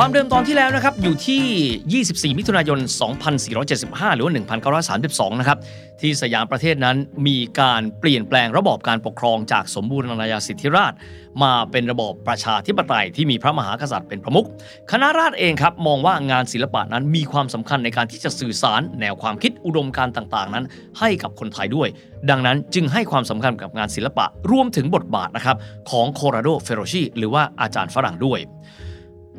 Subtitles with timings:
[0.00, 2.78] ความเดิมตอนที่แล้วนะครับอยู่ที่ 24 มิถุนายน
[3.46, 4.32] 2475 หรือว่า
[4.96, 5.58] 1932 นะครับ
[6.00, 10.92] ที่สยามประเทศนั้นมีการเปลี่ยนแปลงระบอบการปกครองจากสมบูรณาญาสิทธิราช
[11.42, 14.46] มาเป็นระบอบประชาธิปไตยที่มีพระมหากษัตริย์เป็นประมุข
[14.90, 20.64] คณะราษฎรเองครับมองว่างานศิลปะนั้นมีความสำคัญในการที่จะสื่อสาร แนวความคิดอุดมการณ์ต่างๆ นั้น
[20.98, 21.88] ให้กับคนไทยด้วย
[22.30, 25.56] ดังนั้นจึงให้ความสำคัญกับงานศิลปะรวมถึงบทบาทนะครับ
[25.90, 28.40] ของคอร์ราโดเฟโรชีหรือว่าอาจารย์ฝรั่งด้วย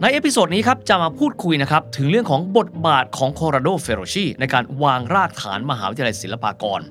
[0.02, 6.82] ใน episode นี้ครับจะมาพูดคุยนะครับถึงเรื่องของบทบาทของคอร์ราโดเฟโรชีในการวางรากฐานมหาวิทยาลัยศิลปากร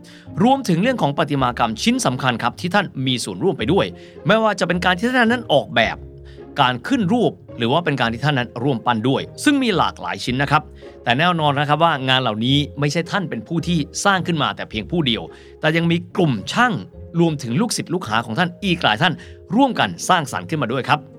[0.42, 3.86] รวมถึงเรื่องของประติมากรรมชิ้นสำคัญครับที่ท่านมีส่วนร่วมไปด้วย
[4.26, 5.96] ไม่ว่าจะเป็นการที่ท่านนั้นออกแบบ
[6.60, 10.62] การขึ้นรูป หรือว่าเป็นการที่ท่านนั้นร่วมปั้นด้วย ซึ่งมีหลากหลายชิ้นนะครับ
[11.04, 15.22] แต่แน่นอนนะครับว่างานเหล่านี้ไม่ใช่ท่านเป็นผู้ที่สร้างขึ้นมาแต่เพียงผู้เดียว
[15.60, 16.72] แต่ยังมีกลุ่มช่าง
[17.20, 19.14] รวมถึงลูกศิษย์ลูกหาของท่านอีกหลายท่าน
[19.56, 21.17] ร่วมกันสร้างสรรค์ขึ้นมาด้วยครับ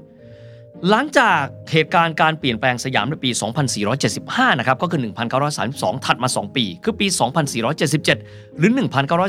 [0.88, 1.42] หลังจาก
[1.72, 3.30] เหตุการณ์การเปลี่ยนแปลงสยามในปี
[3.96, 5.02] 2475 นะครับ ก็คือ
[5.54, 7.08] 1932 ถัดมา 2 ปี คือปี
[7.84, 8.72] 2477 หรือ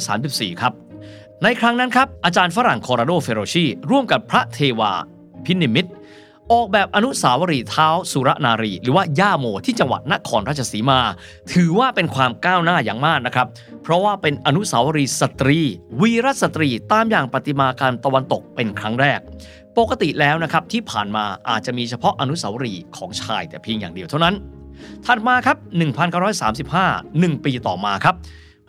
[0.02, 0.72] 1934 ครับ
[1.42, 4.92] ในครั้งนั้นครับ อาจารย์ฝรั่งคอร์ราโดเฟโรชีร่วมกับพระเทวา
[5.44, 5.88] ภินิมมิต
[6.52, 11.00] ออกแบบอนุสาวรีย์ท้าวสุรนารี หรือว่าย่าโมที่จังหวัดนครราชสีมา
[11.52, 13.46] ถือว่าเป็นความก้าวหน้าอย่างมากนะครับ
[13.82, 15.60] เพราะว่าเป็นอนุสาวรีย์สตรี
[16.00, 19.20] วีรสตรีตามอย่างประติมากรรมตะวันตกเป็นครั้งแรก
[19.78, 24.34] ปกติแล้วนะครับที่ผ่านมาอาจจะมีเฉพาะอนุสาวรีย์ของชายแต่เพียงอย่างเดียวเท่านั้น
[25.06, 25.56] ถัดมาครับ
[26.30, 28.16] 1935 1 ปีต่อมาครับ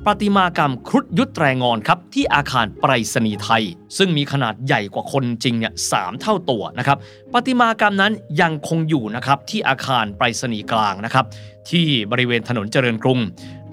[0.06, 3.64] ประติมากรรมครุฑยุทธแรงอนครับที่อาคารไปรษณีย์ไทย
[3.98, 6.98] ซึ่งมีขนาดใหญ่กว่าคนจริงเนี่ยสามเท่าตัวนะครับ
[7.34, 11.26] ประติมากรรมนั้นยังคงอยู่นะครับที่อาคารไปรษณีย์กลางนะครับ
[11.70, 13.20] ที่บริเวณถนนเจริญกรุง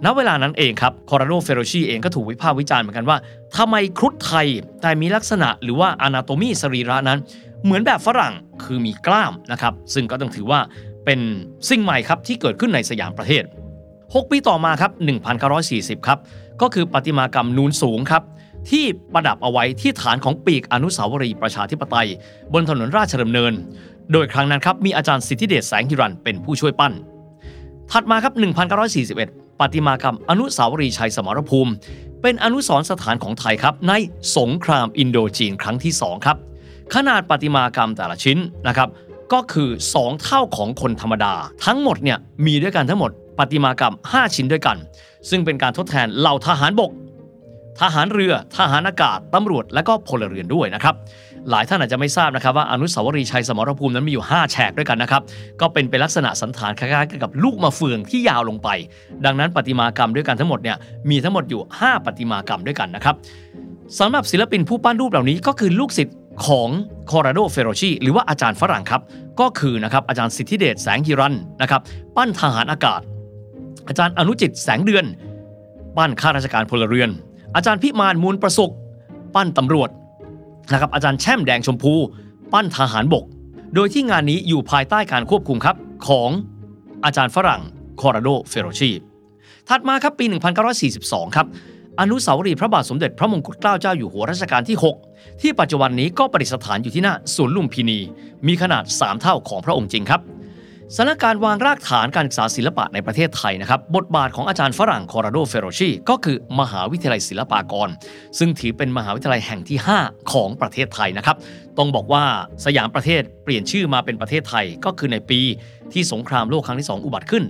[0.05, 3.19] ณเวลานั้นเองครับคอราโดเฟโรชีเองก็ถูกวิพากษ์วิจารณ์เหมือนกันว่า
[3.57, 4.47] ทำไมครุฑไทย
[4.83, 7.19] แต่มีลักษณะหรือว่าอนาโตมีสรีระนั้น
[7.65, 8.35] เหมือนแบบฝรั่ง
[8.65, 10.61] คือมีกล้ามนะครับซึ่งก็ต้องถือว่า
[11.05, 11.21] เป็น
[11.69, 13.45] สิ่งใหม่ครับที่เกิดขึ้นในสยามประเทศ
[13.87, 14.93] 6 ปีต่อมาครับ
[15.49, 16.19] 1940 ครับ
[16.61, 18.23] ก็คือประติมากรรมนูนสูงครับ
[18.71, 18.85] ที่
[19.15, 22.09] ประดับเอาไว้ที่ฐานของปีกอนุสาวรีย์ประชาธิปไตย
[22.53, 23.53] บนถนนราชดำเนิน
[24.13, 26.93] โดยครั้งนั้นครับมีอาจารย์สิทธิเดชแสงหิรันเป็นผู้ช่วยปั้น
[27.91, 28.35] ถัดมาครับ
[28.97, 31.73] 1941 ปฏิมากรรมอนุสาวรีย์ชัยสมรภูมิ
[32.23, 33.93] เป็นอนุสรสถานของไทยครับ ใน
[34.37, 36.37] สงครามอินโดจีนครั้งที่ 2 ครับ
[36.95, 38.39] ขนาดปฏิมากรรมแต่ละชิ้น
[38.69, 38.89] นะครับ
[39.33, 44.77] ก็คือ 2 เท่าของคนธรรมดา ทั้งหมดเนี่ยมีด้วยกันทั้งหมดปฏิมากรรม 5 ชิ้นด้วยกัน
[45.31, 46.91] ซึ่งเป็นการทดแทนเหล่าทหารบก
[47.81, 50.95] ทหารเรือ ทหารอากาศ ตำรวจ และก็พลเรือนด้วยนะครับ
[51.51, 55.23] หลายท่านอาจจะไม่ทราบนะครับว่าอนุสาวรีย์ชัยสมรภูมินั้นมีอยู่ 5 แฉกด้วยกันนะครับ
[55.61, 58.69] ก็เป็นเป็นลักษณะสันฐานคล้ายๆกับลูกมะเฟืองที่ยาวลงไป
[59.25, 60.77] ดังนั้นประติมากรรมด้วยกันทั้งหมดเนี่ย
[61.11, 63.15] มีทั้งหมดอยู่ 5ประติมากรรมด้วยกันนะครับ
[63.99, 66.17] สำหรับศิลปินผู้ปั้นรูปเหล่านี้ก็คือลูกศิษย์
[66.47, 66.69] ของ
[67.11, 69.03] คอราโดเฟโรชีหรือว่าอาจารย์ฝรั่งครับ
[69.41, 71.81] ก็คือนะครับอาจารย์สิทธิเดชแสงฮิรันนะครับ
[72.17, 73.01] ปั้นทหารอากาศ
[73.89, 75.05] อาจารย์อนุจิตแสงเดือน
[75.97, 77.11] ปั้นข้าราชการพลเรือน
[77.57, 78.73] อาจารย์พิมานมูลประสุข
[79.35, 79.91] ปั้นตำรวจ
[80.73, 81.95] นะครับอาจารย์แช่มแดงชมพู
[82.53, 83.25] ปั้นทหารบก
[83.75, 86.31] โดยที่งานนี้อยู่ภายใต้การควบคุมครับของ
[87.05, 87.63] อาจารย์ฝรั่ง
[88.01, 88.91] คอราโดเฟโรชี
[89.69, 90.25] ถัดมาครับปี
[90.81, 91.47] 1942 ครับ
[92.01, 94.77] อนุสาวรีย์พระบาทสมเด็จพระมงกุฎเกล้าเจ้าอยู่หัวรัชกาลที่
[95.09, 97.99] 6 ที่ปัจจุบันนี้ก็ประดิษฐานอยู่ที่หน้าสวนลุมพินี
[98.47, 100.21] มีขนาด 3 เท่าของพระองค์จริงครับ
[100.95, 107.89] สถานการณ์วางรากฐานการศึกษาศิลปะในประเทศไทยนะครับ บทบาทของอาจารย์ฝรั่งคอราโดเฟโรชีก็คือมหาวิทยาลัยศิลปากร
[108.39, 111.37] ซึ่งถือเป็นมหาวิทยาลัยแห่งที่ 5 ของประเทศไทยนะครับ
[111.79, 112.25] ต้องบอกว่า
[112.65, 115.41] สยามประเทศเปลี่ยนชื่อมาเป็นประเทศไทยก็คือในปี
[115.93, 117.45] ที่สงครามโลกครั้งที่ 2 อุบัติขึ้น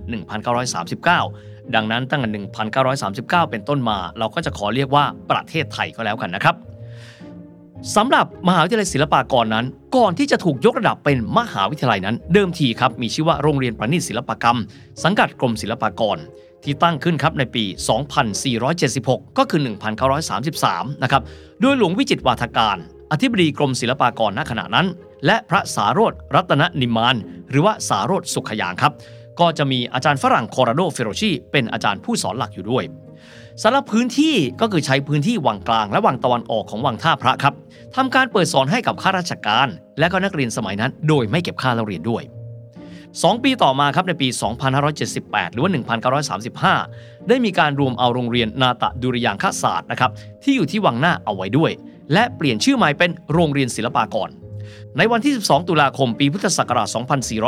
[0.84, 2.28] 1939 ดังนั้นตั้งแต่
[3.14, 6.56] 1939 เป็นต้นมา เราก็จะขอเรียกว่าประเทศไทยก็แล้วกันนะครับ
[7.96, 9.66] สำหรับมหาวิทยาลัยศิลปากรนั้น
[9.96, 14.58] ก่อนที่จะถูกยกระดับเป็นมหาวิทยาลัยนั้น เดิมทีครับมีชื่อว่าโรงเรียนประณีตศิลปกรรม
[15.04, 16.18] สังกัดกรมศิลปากร
[16.64, 17.64] ที่ตั้งขึ้นครับในปี
[18.50, 19.60] 2476 ก็คือ
[20.36, 21.22] 1933 นะครับ
[21.60, 22.76] โดยหลวงวิจิตวาทการ
[23.12, 24.86] อธิบดีกรมศิลปากรณขณะนั้น
[25.26, 27.16] และพระสาโรธรัตนนิมาน
[27.50, 28.92] หรือว่าสาโรธสุขยางครับ
[29.40, 32.84] ก็จะมีอาจารย์ฝรั่งโคราโดเฟโรชีเป็นอาจารย์ผู้สอนหลักอยู่ด้วย
[33.62, 37.54] สำหรับพื้นที่ก็คือใช้พื้นที่วังกลางและวังตะวันออกของวังท่าพระครับ
[37.96, 39.68] ทำการเปิดสอนให้กับข้าราชการ
[39.98, 42.22] และก็นักเรียนสมัยนั้น โดยไม่เก็บค่าเล่าเรียนด้วย
[42.84, 44.28] 2 ปีต่อมาครับในปี
[44.90, 45.70] 2578 หรือว่า
[46.68, 50.10] 1935 ได้มีการรวมเอาโรงเรียนนาตะดุริยางคศาสตร์นะครับ
[50.42, 51.70] ที่อยู่ที่วังหน้าเอาไว้ด้วย
[52.12, 54.28] และเปลี่ยนชื่อใหม่เป็นโรงเรียนศิลปากร
[54.96, 56.88] ในวันที่ 12 ตุลาคม ปีพุทธศักราช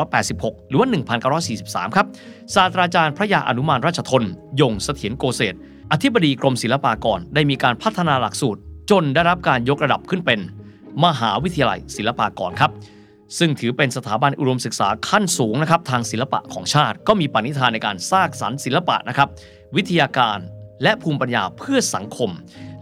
[0.04, 0.88] 2486 หรือว่า
[1.42, 2.06] 1943 ครับ
[2.54, 4.22] ศาสตราจารย์พระยาอนุมานราชทน
[4.60, 5.56] ยงเสถียรโกเศษ
[5.92, 8.60] อธิบดีกรมศิลปากรได้มีการพัฒนาหลักสูตร
[8.90, 10.40] จนได้รับการยกระดับขึ้นเป็น
[11.04, 12.70] มหาวิทยาลัยศิลปากรครับ
[13.38, 19.28] ซึ่งถือเป็นสถาบันอุดมศึกษาขั้นสูงนะครับทางศิลปะของชาติ ก็มีปณิธานในการสร้างสรรค์ศิลปะนะครับ
[19.76, 20.38] วิทยาการ
[20.82, 22.30] และภูมิปัญญาเพื่อสังคม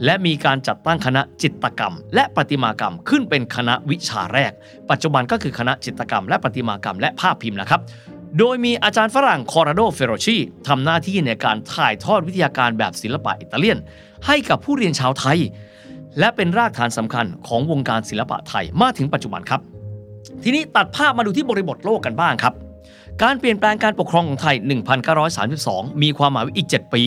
[0.04, 4.52] และมีการจัดตั้งคณะจิตกรรม และประติมากรรมขึ้นเป็นคณะวิชาแรก
[4.90, 7.80] ปัจจุบันก็คือคณะจิตกรรม และประติมากรรมและภาพพิมพ์นะครับ
[8.38, 10.36] โดยมีอาจารย์ฝรั่งคอราโดเฟโรชี
[10.68, 13.78] ทำหน้าที่ในการถ่ายทอดวิทยาการแบบศิลปะอิตาเลียน
[14.26, 15.38] ให้กับผู้เรียนชาวไทย
[16.18, 19.60] และเป็นรากฐานสำคัญของวงการศิลปะไทยมาถึงปัจจุบันครับ
[20.42, 22.54] ทีนี้ตัดภาพมาดูที่บริบทโลกกันบ้างครับ
[23.22, 24.56] การเปลี่ยนแปลงการปกครองของไทย
[25.28, 27.02] 1932 มีความหมายอีก 7 ปี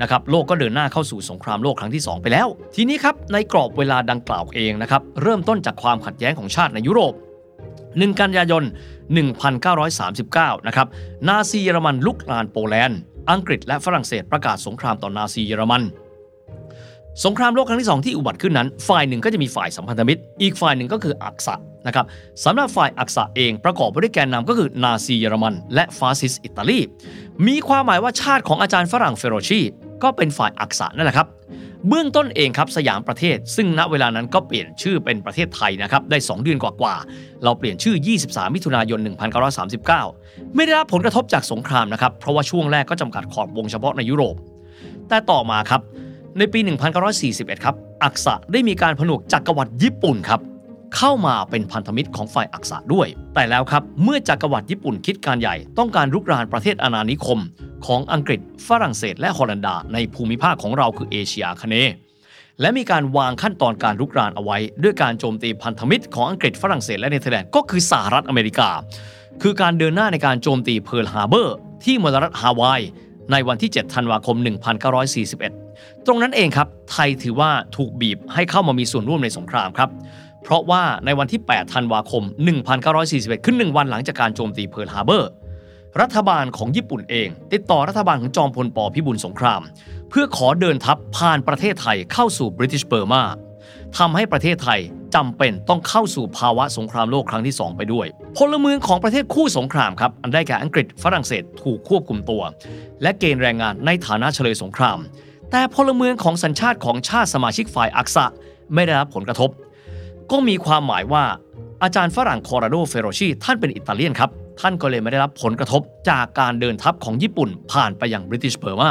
[0.00, 7.14] นะครับโลกก็เดินหน้าเข้าสู่สงครามโลกครั้งที่ 2 ไปแล้ว ทีนี้ครับในกรอบเวลาดังกล่าวเองนะครับเริ่มต้นจากความขัดแย้งของชาติในยุโรป
[7.96, 8.64] 1 กันยายน
[9.84, 10.86] 1939 นะครับ
[11.28, 12.98] นาซีเยอรมันลุกลานโปแลนด์
[13.30, 15.82] อังกฤษและฝรั่งเศสประกาศสงครามต่อนาซีเยอรมัน
[17.24, 21.54] สงครามโลกครั้งที่2ที่อุบัติขึ้นนั้น ฝ่ายหนึ่งก็จะมีฝ่ายสัมพันธมิตร อีกฝ่ายหนึ่งก็คืออักษะ
[21.86, 22.06] นะครับ
[22.44, 26.80] สำหรับฝ่ายอักษะเองประกอบไปด้วยแกนนำก็คือนาซีเยอรมัน และฟาสซิสอิตาลี
[27.46, 29.60] มีความหมายว่าชาติของอาจารย์ฝรั่งเฟโรชี
[30.02, 31.26] ก็เป็นฝ่ายอักษะนั่นแหละครับ
[31.86, 39.00] เบื้องต้นเองครับสยามประเทศ ซึ่งณเวลานั้นก็เปลี่ยนชื่อเป็นประเทศไทยนะครับได้ 2 เดือนกว่าๆเราเปลี่ยนชื่อ 23 มิถุนายน
[39.76, 44.36] 1939 ไม่ได้รับผลกระทบจากสงครามนะครับเพราะว่าช่วงแรกก็จำกัดขอบวงเฉพาะในยุโรป
[45.08, 45.80] แต่ต่อมาครับ
[46.38, 46.60] ในปี
[47.12, 50.40] 1941 ครับอักษะได้มีการผนวกจักรวรรดิญี่ปุ่นครับ
[50.96, 57.38] เข้ามาเป็นพันธมิตรของฝ่ายอักษะด้วย แต่แล้วครับเมื่อจักรวรรดิญี่ปุ่นคิดการใหญ่ต้องการรุกรานประเทศอาณานิคม
[57.86, 61.76] ของอังกฤษ ฝรั่งเศส และฮอลันดา ในภูมิภาคของเราคือเอเชียอาคเน
[62.60, 68.68] และมีการวางขั้นตอนการรุกรานเอาไว้ ด้วยการโจมตีพันธมิตรของอังกฤษฝรั่งเศสและเนเธอร์แลนด์ก็คือสหรัฐอเมริกา
[69.42, 72.80] คือการเดินหน้าในการโจมตีเพิร์ลฮาร์เบอร์ ที่มลรัฐฮาวาย
[73.32, 74.36] ในวันที่ 7 ธันวาคม
[75.22, 79.90] 1941 ตรงนั้นเองครับ ไทยถือว่าถูกบีบให้เข้ามามีส่วนร่วมในสงครามครับ
[80.42, 82.22] เพราะว่าในวันที่ 8 ธันวาคม
[82.84, 85.28] 1941 คือหนึ่งวันหลังจากการโจมตีเพิร์ลฮาร์เบอร์
[86.00, 88.78] รัฐบาลของญี่ปุ่นเอง ติดต่อรัฐบาลของจอมพล ป.
[88.94, 89.62] พิบูลสงคราม
[90.10, 93.22] เพื่อขอเดินทัพผ่านประเทศไทยเข้าสู่บริ t ิชเบอร์มา
[93.98, 94.80] ทำให้ประเทศไทย
[95.14, 98.06] จำเป็นต้องเข้าสู่ภาวะสงครามโลกครั้งที่ 2 ไปด้วย
[98.36, 102.42] พลเมืองของประเทศคู่สงครามครับ อันได้แก่อังกฤษฝรั่งเศสถูกควบคุมตัว
[103.02, 104.98] และเกณฑ์แรงงานในฐานะเชลยสงคราม
[105.50, 108.24] แต่พลเมืองของสัญชาติของชาติสมาชิกฝ่ายอักษะ
[108.74, 109.50] ไม่ได้รับผลกระทบ
[110.30, 111.24] ก็มีความหมายว่า
[111.82, 114.30] อาจารย์ฝรั่งคอร์ราโดเฟโรชีท่านเป็นอิตาเลียนครับ
[114.60, 118.90] ท่านก็เลยไม่ได้รับผลกระทบจากการเดินทัพของญี่ปุ่นผ่านไปยังบริ t ิชเ b อร์มา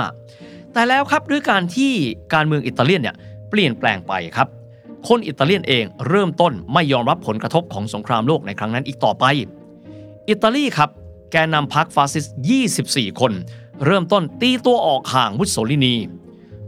[0.74, 1.92] แต่แล้วครับด้วยการที่
[2.34, 3.16] การเมืองอิตาเลียนเนี่ย
[3.50, 4.48] เปลี่ยนแปลงไปครับ
[5.08, 9.26] คนอิตาเลียนเองเริ่มต้นไม่ยอมรับผลกระทบของสงครามโลกในครั้งนั้นอีกต่อไป
[10.30, 10.90] อิตาลีครับ
[11.32, 12.36] แกนนำพรรคฟาสซิสต์
[12.78, 13.32] 24 คน
[13.86, 15.96] เริ่มต้นตีตัวออกห่างมุสโสลินี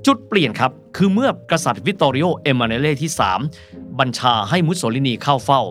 [0.05, 3.11] จุดเปลี่ยนครับ คือเมื่อกษัตริย์วิตตอริโอ เอมาเนเลที่
[3.55, 5.61] 3 บัญชาให้มุสโสลินีเข้าเฝ้า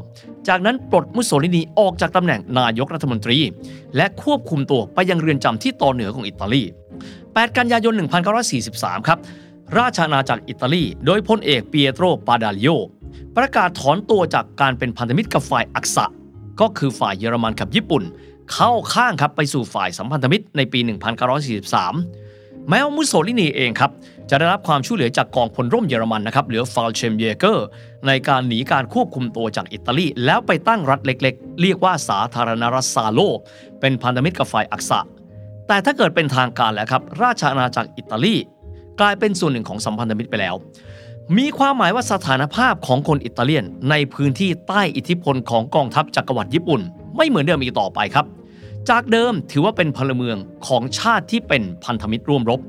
[0.49, 3.39] จากนั้นปลดมุสโสลินีออกจากตำแหน่งนายกรัฐมนตรี
[3.97, 6.63] และควบคุมตัวไปยังเรือนจำที่ตอนเหนือของอิตาลี
[7.11, 7.95] 8 กันยายน
[8.51, 9.19] 1943 ครับ
[9.79, 12.71] ราชอาณาจักรอิตาลี โดยพลเอกเปียโตร บาโดลิโอ
[13.37, 16.05] ประกาศถอนตัวจากการเป็นพันธมิตรกับฝ่ายอักษะ
[16.61, 18.03] ก็คือฝ่ายเยอรมันกับญี่ปุ่น
[18.53, 20.81] เข้าข้างครับไปสู่ฝ่ายสัมพันธมิตรในปี
[21.65, 22.28] 1943
[22.69, 23.91] แม้ว่ามุสโสลินีเองครับ
[24.31, 27.67] จะได้รับความช่วยเหลือจากกองพลร่มเยอรมันนะครับหรือ Fallschirmjäger
[28.07, 33.21] ในการหนีการควบคุมตัวจากอิตาลี แล้วไปตั้งรัฐเล็กๆ เรียกว่าสาธารณรัฐซาโล
[33.81, 35.01] เป็นพันธมิตรกับฝ่ายอักษะ
[35.69, 38.35] แต่ถ้าเกิดเป็นทางการแล้วครับราชอาณาจักรอิตาลี
[39.01, 40.55] กลายเป็นส่วนหนึ่งของสัมพันธมิตรไปแล้ว
[41.39, 46.81] มีความหมายว่าสถานภาพของคนอิตาเลียน ในพื้นที่ใต้อิทธิพลของกองทัพจักรวรรดิญี่ปุ่น
[47.17, 48.27] ไม่เหมือนเดิมอีกต่อไปครับ
[48.91, 52.61] จากเดิมถือว่าเป็นพลเมืองของชาติที่เป็นพันธมิตรร่วมรบ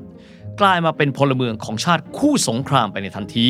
[0.60, 3.46] กลายมาเป็นพลเมืองของชาติคู่สงครามไปในทันที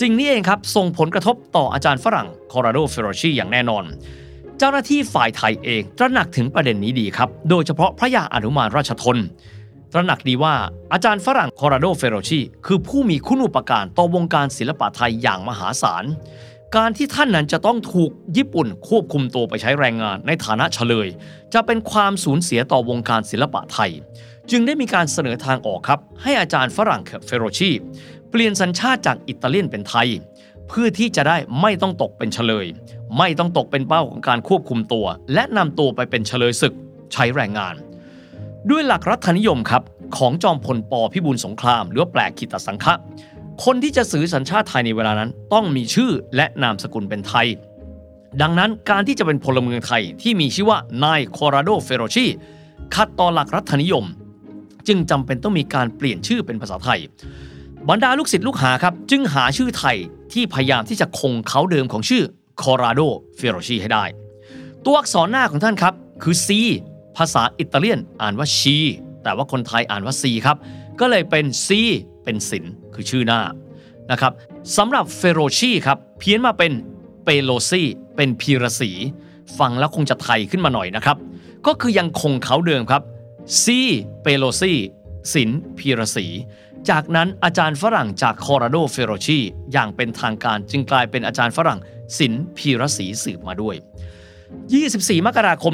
[0.00, 3.84] สิ่งนี้เองครับส่งผลกระทบต่ออาจารย์ฝรั่งคอราโดเฟโรชีอย่างแน่นอน
[4.58, 9.18] เจ้าหน้าที่ฝ่ายไทยเองตระหนักถึงประเด็นนี้ดีครับ โดยเฉพาะพระยาอนุมานราชทน
[9.92, 10.54] ตระหนักดีว่า
[10.92, 16.04] อาจารย์ฝรั่งคอราโดเฟโรชีคือผู้มีคุณูปการต่อวงการศิลปะไทยอย่างมหาศาล
[16.78, 21.08] การที่ท่านนั้นจะต้องถูกญี่ปุ่นควบคุมตัวไปใช้แรงงานในฐานะเฉลย
[21.54, 23.92] จะเป็นความสูญเสียต่อวงการศิลปะไทย
[24.50, 27.70] จึงได้มีการเสนอทางออกครับ ให้อาจารย์ฝรั่งเฟโรชี
[28.30, 30.08] เปลี่ยนสัญชาติจากอิตาเลียนเป็นไทย
[30.68, 32.66] เพื่อที่จะได้ไม่ต้องตกเป็นเฉลย
[33.18, 36.74] ไม่ต้องตกเป็นเป้าของการควบคุมตัว และนำตัวไปเป็นเฉลยศึก
[37.12, 37.74] ใช้แรงงาน
[38.70, 39.82] ด้วยหลักรัฐนิยมครับ
[40.16, 42.94] ของจอมพลปพิบูลสงคราม หรือแปลกขิตสังฆะ
[43.64, 47.46] คนที่จะสื่อสัญชาติไทยในเวลานั้น ต้องมีชื่อและนามสกุลเป็นไทย
[48.42, 52.26] ดังนั้นการที่จะเป็นพลเมืองไทยที่มีชื่อว่านายคอราโดเฟโรชี
[52.94, 54.04] ขัดต่อหลักรัฐนิยม
[54.88, 57.00] จึงจำเป็นต้องมีการเปลี่ยนชื่อเป็นภาษาไทย
[57.88, 59.96] บรรดาลูกศิษย์ลูกหาครับจึงหาชื่อไทย
[60.32, 62.22] ที่พยายามที่จะคงเขาเดิมของชื่อ
[62.62, 63.00] คอราโด
[63.36, 64.04] เฟโรชีให้ได้
[64.84, 66.48] ตัวอักษรหน้าของท่านครับคือ C
[67.16, 68.76] ภาษาอิตาเลียนอ่านว่าชี
[69.22, 70.56] แต่ว่าคนไทยอ่านว่า C ครับ
[71.00, 71.68] ก็เลยเป็น C
[72.24, 73.40] เป็นศิล คือชื่อหน้า
[74.10, 74.32] นะครับ
[74.76, 76.72] สำหรับเฟโรชีครับเพี้ยนมาเป็น
[77.24, 77.82] เปโลซี
[78.16, 78.90] เป็นพีรสี
[79.58, 81.16] ฟังแล้วคงจะไทยขึ้นมาหน่อยนะครับ
[81.66, 83.02] ก็คือยังคงเขาเดิมครับ
[83.62, 83.80] ซี
[84.22, 84.72] เปโลซี
[85.32, 86.26] ศิลพีรสี
[86.90, 89.38] จากนั้นอาจารย์ฝรั่งจากคอราโดเฟโรชี
[89.72, 91.80] อย่างเป็นทางการจึงกลายเป็นอาจารย์ฝรั่ง
[92.18, 93.76] ศิลพีรสีสืบมาด้วย
[94.60, 95.72] 24 มกราคม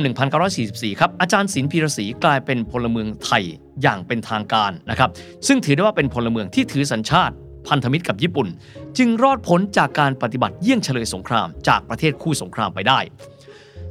[0.48, 3.44] 1944 ครับ อาจารย์ศิลพีรศรีกลายเป็นพลเมืองไทย
[3.82, 5.10] อย่างเป็นทางการนะครับ
[5.46, 7.34] ซึ่งถือได้ว่าเป็นพลเมืองที่ถือสัญชาติ
[7.68, 8.48] พันธมิตรกับญี่ปุ่น
[8.98, 12.98] จึงรอดพ้นจากการปฏิบัติเยี่ยงเฉลยสงคราม จากประเทศคู่สงครามไปได้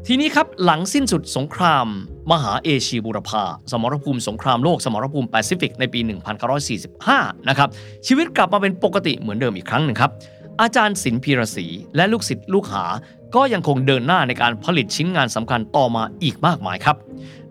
[0.07, 1.85] ทีนี้ครับหลังสิ้นสุดสงคราม
[2.31, 5.99] มหาเอเชียบูรพาสมรภูมิสงครามโลกสมรภูมิแปซิฟิกในปี
[6.73, 7.69] 1945 นะครับ
[8.07, 10.11] ชีวิตกลับมาเป็นปกติเหมือนเดิมอีกครั้งหนึ่งครับ
[10.61, 12.85] อาจารย์ศิลพีรศรีและลูกศิษย์ลูกหา
[13.35, 16.95] ก็ยังคงเดินหน้าในการผลิตชิ้นงานสำคัญต่อมาอีกมากมายครับ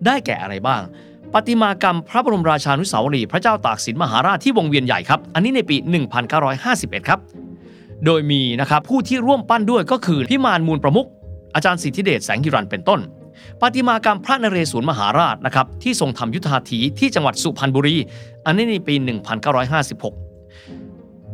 [0.06, 0.82] ได้แก่อะไรบ้าง
[1.34, 5.76] ปฏิมากรรมพระบรมราชานุสาวรีย์พระเจ้าตากสินมหาราชที่วงเวียนใหญ่ครับ อันนี้ในปี
[6.42, 7.20] 1951 ครับ
[8.04, 11.08] โดยมีนะครับผู้ที่ร่วมปั้นด้วยก็คือพิมานมูลประมุข
[11.54, 13.00] อาจารย์สิทธิเดชแสงกิรันเป็นต้น
[13.60, 17.96] ปฏิมากรรมพระนเรศวรมหาราชนะครับที่ทรงทำยุทธาถีที่จังหวัดสุพรรณบุรี
[18.46, 18.94] อันนี้ในปี
[19.60, 20.25] 1956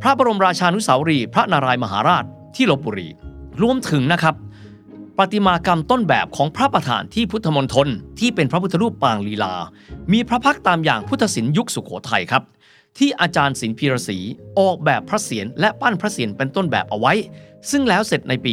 [0.05, 3.09] พระบรมราชานุสาวรีย์พระนารายมหาราชที่ลบบุรี
[3.63, 4.35] รวมถึงนะครับ
[5.19, 9.55] ประติมากรรมต้นแบบของพระประธานที่พุทธมณฑลที่เป็นพระพุทธรูปปางลีลา
[10.13, 12.43] มีพระพักตร์ตามอย่างพุทธศิลป์ยุคสุโขทัยครับ
[12.99, 14.19] ที่อาจารย์ศิลป์พีรศรี
[14.59, 17.13] ออกแบบพระเศียรและปั้นพระเศียรเป็นต้นแบบเอาไว้
[17.71, 18.53] ซึ่งแล้วเสร็จในปี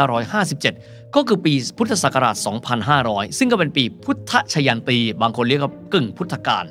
[0.00, 2.36] 1957 ก็คือปีพุทธศักราช
[2.86, 6.64] 2500 ซึ่งก็เป็นปีพุทธชยันตี บางคนเรียกว่ากึ่งพุทธกาล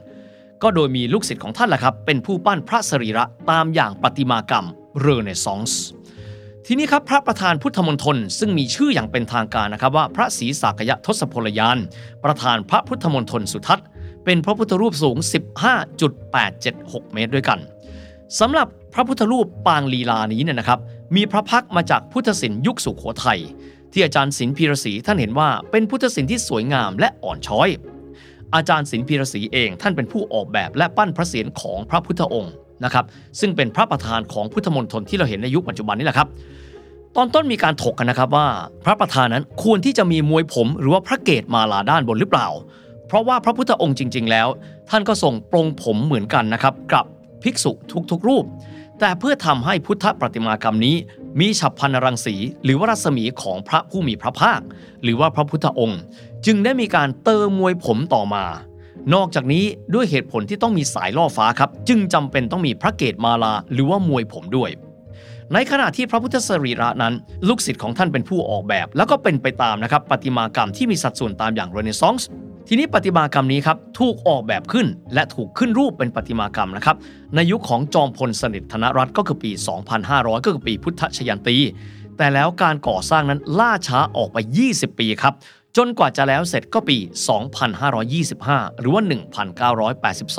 [0.62, 4.68] ก็โดยมีลูกศิษย์ของท่านแหละครับ เป็นผู้ปั้นพระสรีระตามอย่างประติมากรรม
[5.00, 5.82] เรเนซองส์
[6.66, 11.78] ทีนี้ครับพระประธานพุทธมณฑลซึ่งมีชื่ออย่างเป็นทางการนะครับว่าพระศรีสากยะทศพลยาน
[12.24, 13.88] ประธานพระพุทธมณฑลสุทัศน์
[14.26, 15.18] เป็นพระพุทธรูปสูง
[16.16, 17.60] 15.876 เมตรด้วยกัน
[18.40, 20.80] สำหรับพระพุทธรูปปางลีลานี้เนี่ยนะครับ
[21.16, 23.40] มีพระพักมาจากพุทธศิลป์ยุคสุโขทัย
[23.92, 27.70] ที่อาจารย์ศิลป์พีรศรีท่านเห็นว่าเป็นพุทธศิลป์ที่สวยงามและอ่อนช้อย
[28.56, 33.06] อาจารย์ศิลป์พีรศรีเอง ท่านเป็นผู้ออกแบบและปั้นพระเศียรของพระพุทธองค์นะครับ
[33.40, 36.28] ซึ่งเป็นพระประธานของพุทธมณฑลที่เราเห็นในยุคปัจจุบันนี่แหละครับ
[37.16, 38.48] ตอนต้นมีการถกกันนะครับว่า
[38.86, 42.48] พระประธานนั้นควรที่จะมีมวยผมหรือว่าพระเกศมาลาด้านบนหรือเปล่า
[43.08, 44.48] เพราะว่าพระพุทธองค์จริง ๆ แล้ว
[44.90, 47.06] ท่านก็ทรงปรงผมเหมือนกันนะครับกับ
[47.44, 47.72] ภิกษุ
[48.12, 48.46] ทุกๆรูป
[49.00, 50.96] แต่เพื่อทำให้พุทธประติมากรรมนี้
[51.40, 54.60] มีฉับพันรังสีหรือว่ารัศมีของพระผู้มีพระภาค
[55.04, 56.00] หรือว่าพระพุทธองค์
[56.46, 58.46] จึงได้มีการเติมมวยผมต่อมา
[59.14, 64.70] นอกจากนี้ด้วยเหตุผลที่ต้องมีสายล่อฟ้าครับ จึงจำเป็นต้องมีพระเกศมาลาหรือว่ามวยผมด้วย
[65.54, 67.14] ในขณะที่พระพุทธสรีระนั้น
[67.48, 72.28] ลูกศิษย์ของท่านเป็นผู้ออกแบบ แล้วก็เป็นไปตามนะครับประติมากรรมที่มีสัดส่วนตามอย่างเรเนซองส์
[72.68, 76.96] ทีนี้ประติมากรรมนี้ครับถูกออกแบบขึ้นและถูกขึ้นรูปเป็นประติมากรรมนะครับ
[77.36, 79.52] ในยุคของจอมพลสฤษดิ์ธนรัตน์ก็คือปี
[79.98, 81.58] 2500 ก็คือปีพุทธชยันตี
[82.18, 84.38] แต่แล้วการก่อสร้างนั้นล่าช้าออกไป
[84.70, 85.34] 20 ปีครับ
[85.78, 86.98] จนกว่าจะแล้วเสร็จก็ปี
[87.90, 89.04] 2525 หรือว่า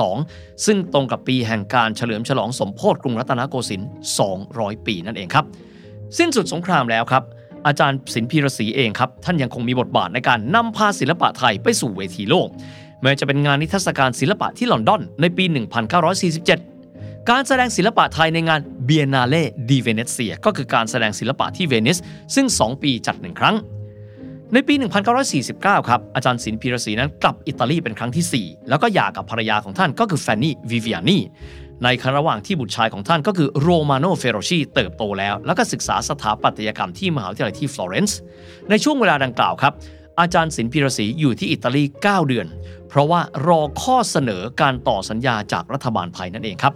[0.04, 3.88] 1982 ซึ่งตรงกับปีแห่งการเฉลิมฉลองสมโพธิกรุงรัตนโกสินทร์
[4.36, 5.44] 200 ปีนั่นเองครับ
[6.18, 7.22] สิ้นสุดสงครามแล้วครับ
[7.66, 12.48] อาจารย์ศิลป์พีรศรีเองครับ ท่านยังคงมีบทบาทในการนำพาศิลปะไทยไปสู่เวทีโลก
[13.00, 15.44] ไม่ว่าจะเป็นงานนิทรรศการศิลปะที่ลอนดอนในปี
[16.36, 21.98] 1947 การแสดงศิลปะไทยในงาน Biennale di Venezia ก็คือการแสดงศิลปะที่เวนิส
[22.34, 23.56] ซึ่ง 2 ปีจัดหนึ่งครั้ง
[24.56, 24.74] ในปี
[25.30, 31.18] 1949 ครับ อาจารย์ศิลป์พีรศรีนั้นกลับอิตาลีเป็นครั้งที่ 4 แล้วก็หย่ากับภรรยาของท่านก็คือแฟนนี่วิเวิอานี
[31.84, 38.18] ในขณะระหว่างที่บุตรชายของท่านก็คือโรมาโนเฟโรชีเติบโตแล้ว แล้วก็ศึกษาสถาปัตยกรรมที่มหาวิทยาลัยที่ฟลอเรนซ์
[38.70, 39.72] ในช่วงเวลาดังกล่าวครับ
[40.20, 42.46] อาจารย์ศิลป์พีระศรีอยู่ที่อิตาลี 9 เดือน
[42.88, 46.74] เพราะว่ารอข้อเสนอการต่อสัญญาจากรัฐบาลไทยนั่นเองครับ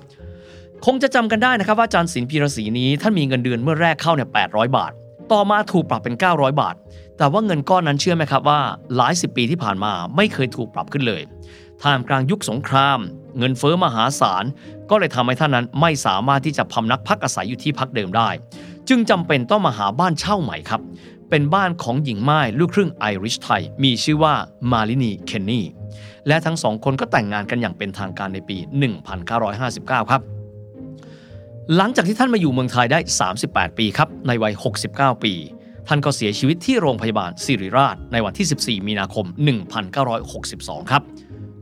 [0.87, 4.93] คงจะจำกันได้นะครับว่าอาจารย์ศิลป์พีระศรีนี้ท่านมีเงินเดือนเมื่อแรกเข้าเนี่ย800 บาท
[5.33, 6.75] ต่อมาถูกปรับเป็น 900 บาท
[7.19, 8.61] แต่ว่าเงินก้อนนั้นเชื่อไหมครับว่า
[8.97, 11.23] หลายสิบปีที่ผ่านมาไม่เคยถูกปรับขึ้นเลย
[11.83, 12.99] ท่ามกลางยุคสงคราม
[13.39, 14.45] เงินเฟอ้อมหาศาล
[14.91, 18.29] ก็เลยทำให้ท่านนั้นไม่สามารถที่จะพำนักพักอาศัยอยู่ที่พักเดิมได้
[18.89, 20.81] จึงจำเป็นต้องมาหาบ้านเช่าใหม่ครับ
[21.31, 24.35] เป็นบ้านของหญิงม่ายลูกครึ่งไอริชไทย มีชื่อว่า
[24.73, 25.67] มาลินีเคนนี่
[26.29, 28.57] และทั้งสองคนก็แต่งงานกันอย่างเป็นทางการในปี
[29.35, 30.23] 1959 ครับ
[31.77, 32.99] หลังจากที่ท่านมาอยู่เมืองไทยได้
[33.39, 34.55] 38 ปีครับ ในวัย
[34.89, 35.35] 69 ปี
[35.89, 39.27] ท่านก็เสียชีวิตที่โรงพยาบาลสิริราชในวันที่ 14 มีนาคม
[40.09, 41.03] 1962 ครับ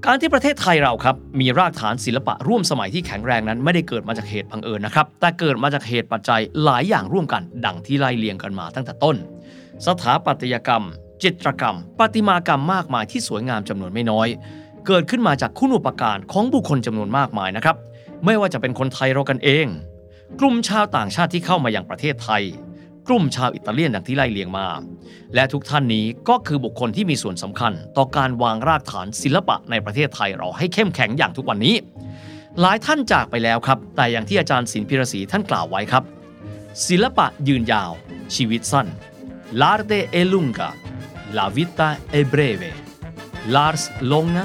[0.06, 9.16] การที่ประเทศไทยเราครับ มีรากฐานศิลปะร่วมสมัยที่แข็งแรงนั้น ไม่ได้เกิดมาจากเหตุบังเอิญนะครับ แต่เกิดมาจากเหตุปัจจัยหลายอย่างร่วมกัน ดังที่ไล่เลียงกันมาตั้งแต่ต้น
[9.86, 10.84] สถาปัตยกรรม
[11.22, 14.28] จิตรกรรม ประติมากรรมมากมายที่สวยงามจำนวนไม่น้อย
[14.86, 17.76] เกิดขึ้นมาจากคุณอุปการของบุคคลจำนวนมากมายนะครับ
[18.24, 19.66] ไม่ว่าจะเป็นคนไทยเรากันเอง
[20.40, 22.42] กลุ่มชาวต่างชาติที่เข้ามาอย่างประเทศไทย
[23.08, 24.66] กลุ่มชาวอิตาเลียนดังที่ไล่เลียงมา
[25.34, 31.74] และทุกท่านนี้ก็คือบุคคลที่มีส่วนสำคัญ ต่อการวางรากฐานศิลปะในประเทศไทยเราให้เข้มแข็งอย่างทุกวันนี้
[32.60, 36.04] หลายท่านจากไปแล้วครับ แต่อย่างที่อาจารย์ศิลปิรศรีท่านกล่าวไว้ครับ
[36.86, 37.92] ศิลปะยืนยาว
[38.34, 38.86] ชีวิตสั้น
[39.60, 40.68] l'arte è lunga
[41.36, 42.70] la vita è breve
[43.52, 43.82] l'ars
[44.12, 44.44] longa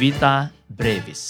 [0.00, 0.34] vita
[0.78, 1.22] brevis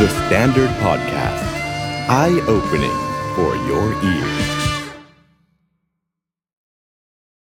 [0.00, 1.44] The Standard Podcast.
[2.08, 4.59] Eye opening for your ears.